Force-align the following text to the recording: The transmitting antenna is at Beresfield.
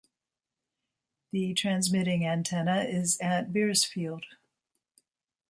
The 1.31 1.53
transmitting 1.53 2.25
antenna 2.25 2.79
is 2.85 3.19
at 3.19 3.53
Beresfield. 3.53 4.23